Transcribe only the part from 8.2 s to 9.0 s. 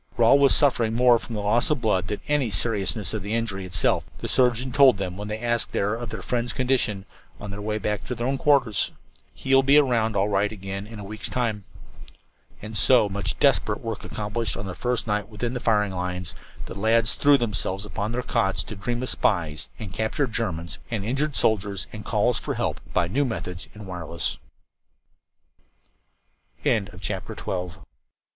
own quarters.